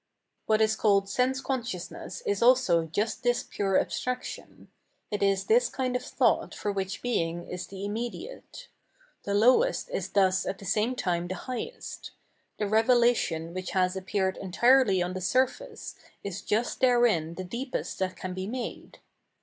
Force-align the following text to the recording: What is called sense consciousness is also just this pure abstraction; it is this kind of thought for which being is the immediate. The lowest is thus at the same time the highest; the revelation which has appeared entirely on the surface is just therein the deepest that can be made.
What 0.47 0.61
is 0.61 0.75
called 0.75 1.07
sense 1.09 1.41
consciousness 1.41 2.21
is 2.25 2.41
also 2.41 2.85
just 2.85 3.21
this 3.21 3.43
pure 3.43 3.79
abstraction; 3.79 4.69
it 5.11 5.21
is 5.21 5.43
this 5.45 5.69
kind 5.69 5.95
of 5.95 6.01
thought 6.03 6.55
for 6.55 6.71
which 6.71 7.03
being 7.03 7.45
is 7.47 7.67
the 7.67 7.85
immediate. 7.85 8.67
The 9.25 9.35
lowest 9.35 9.91
is 9.91 10.09
thus 10.09 10.43
at 10.47 10.57
the 10.57 10.65
same 10.65 10.95
time 10.95 11.27
the 11.27 11.35
highest; 11.35 12.13
the 12.57 12.65
revelation 12.67 13.53
which 13.53 13.73
has 13.73 13.95
appeared 13.95 14.37
entirely 14.37 15.03
on 15.03 15.13
the 15.13 15.21
surface 15.21 15.93
is 16.23 16.41
just 16.41 16.79
therein 16.79 17.35
the 17.35 17.43
deepest 17.43 17.99
that 17.99 18.15
can 18.15 18.33
be 18.33 18.47
made. 18.47 18.97